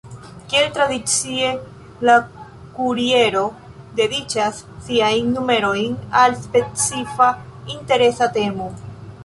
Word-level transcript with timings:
Kiel 0.51 0.69
tradicie 0.75 1.49
la 2.09 2.15
Kuriero 2.77 3.43
dediĉas 4.01 4.61
siajn 4.87 5.31
numerojn 5.37 5.95
al 6.23 6.37
specifa 6.49 7.29
interesa 7.77 8.33
temo. 8.41 8.71